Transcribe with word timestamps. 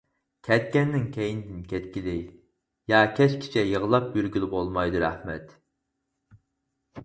كەتكەننىڭ 0.45 1.03
كەينىدىن 1.17 1.59
كەتكىلى 1.73 2.15
ياكى 2.93 3.13
كەچكىچە 3.21 3.67
يىغلاپ 3.75 4.19
يۈرگىلى 4.21 4.53
بولمايدۇ. 4.57 5.03
رەھمەت! 5.07 5.57